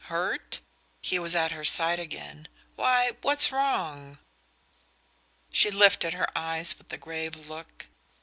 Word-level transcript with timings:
Hurt?" 0.05 0.61
He 1.03 1.19
was 1.19 1.35
at 1.35 1.51
her 1.51 1.63
side 1.63 1.99
again. 1.99 2.47
"Why, 2.75 3.11
what's 3.21 3.51
wrong?" 3.51 4.17
She 5.51 5.69
lifted 5.69 6.15
her 6.15 6.35
eyes 6.35 6.75
with 6.75 6.91
a 6.91 6.97
grave 6.97 7.47
look. 7.47 7.85